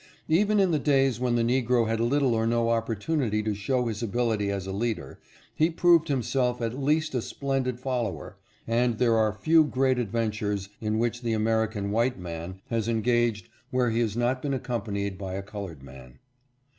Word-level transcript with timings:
Even 0.29 0.59
in 0.59 0.71
the 0.71 0.79
days 0.79 1.19
when 1.19 1.35
the 1.35 1.43
Negro 1.43 1.87
had 1.87 1.99
little 1.99 2.33
or 2.33 2.47
no 2.47 2.69
opportunity 2.71 3.43
to 3.43 3.53
show 3.53 3.85
his 3.85 4.01
ability 4.01 4.49
as 4.49 4.65
a 4.65 4.71
leader, 4.71 5.19
he 5.53 5.69
proved 5.69 6.07
himself 6.07 6.59
at 6.59 6.73
least 6.73 7.13
a 7.13 7.21
splendid 7.21 7.79
follower, 7.79 8.35
and 8.65 8.97
there 8.97 9.15
are 9.15 9.31
few 9.31 9.63
great 9.63 9.99
adventures 9.99 10.69
in 10.79 10.97
which 10.97 11.21
the 11.21 11.33
American 11.33 11.91
white 11.91 12.17
man 12.17 12.59
has 12.71 12.87
engaged 12.87 13.47
where 13.69 13.91
he 13.91 13.99
has 13.99 14.17
not 14.17 14.41
been 14.41 14.55
accompanied 14.55 15.19
by 15.19 15.35
a 15.35 15.43
colored 15.43 15.83
man. 15.83 16.17